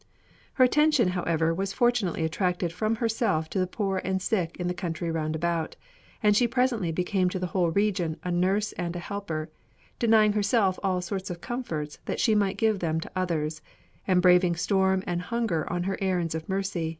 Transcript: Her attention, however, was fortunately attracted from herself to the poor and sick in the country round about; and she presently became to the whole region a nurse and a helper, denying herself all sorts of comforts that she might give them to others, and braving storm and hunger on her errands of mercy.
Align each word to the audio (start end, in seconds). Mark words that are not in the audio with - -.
Her 0.53 0.63
attention, 0.63 1.09
however, 1.09 1.53
was 1.53 1.73
fortunately 1.73 2.23
attracted 2.23 2.73
from 2.73 2.95
herself 2.95 3.51
to 3.51 3.59
the 3.59 3.67
poor 3.67 3.99
and 4.03 4.19
sick 4.19 4.57
in 4.59 4.67
the 4.67 4.73
country 4.73 5.11
round 5.11 5.35
about; 5.35 5.75
and 6.23 6.35
she 6.35 6.47
presently 6.47 6.91
became 6.91 7.29
to 7.29 7.37
the 7.37 7.45
whole 7.53 7.69
region 7.69 8.17
a 8.23 8.31
nurse 8.31 8.71
and 8.71 8.95
a 8.95 8.99
helper, 8.99 9.51
denying 9.99 10.33
herself 10.33 10.79
all 10.81 11.01
sorts 11.01 11.29
of 11.29 11.39
comforts 11.39 11.99
that 12.05 12.19
she 12.19 12.33
might 12.33 12.57
give 12.57 12.79
them 12.79 12.99
to 12.99 13.11
others, 13.15 13.61
and 14.07 14.23
braving 14.23 14.55
storm 14.55 15.03
and 15.05 15.21
hunger 15.21 15.71
on 15.71 15.83
her 15.83 15.99
errands 16.01 16.33
of 16.33 16.49
mercy. 16.49 16.89